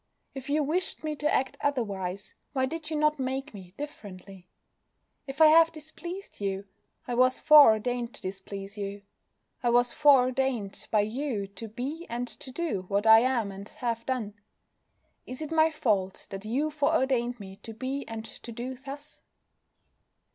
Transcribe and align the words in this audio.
If 0.33 0.49
You 0.49 0.63
wished 0.63 1.03
me 1.03 1.15
to 1.17 1.31
act 1.31 1.57
otherwise, 1.61 2.33
why 2.53 2.65
did 2.65 2.89
You 2.89 2.95
not 2.95 3.19
make 3.19 3.53
me 3.53 3.75
differently? 3.77 4.47
If 5.27 5.39
I 5.41 5.45
have 5.45 5.71
displeased 5.71 6.41
You, 6.41 6.65
I 7.07 7.13
was 7.13 7.37
fore 7.37 7.73
ordained 7.73 8.15
to 8.15 8.21
displease 8.23 8.79
You. 8.79 9.03
I 9.61 9.69
was 9.69 9.93
fore 9.93 10.21
ordained 10.23 10.87
by 10.89 11.01
You 11.01 11.45
to 11.49 11.67
be 11.67 12.07
and 12.09 12.27
to 12.27 12.49
do 12.49 12.85
what 12.87 13.05
I 13.05 13.19
am 13.19 13.51
and 13.51 13.69
have 13.69 14.03
done. 14.07 14.33
Is 15.27 15.39
it 15.39 15.51
my 15.51 15.69
fault 15.69 16.25
that 16.31 16.45
You 16.45 16.71
fore 16.71 16.95
ordained 16.95 17.39
me 17.39 17.57
to 17.57 17.71
be 17.71 18.03
and 18.07 18.25
to 18.25 18.51
do 18.51 18.73
thus?" 18.73 19.21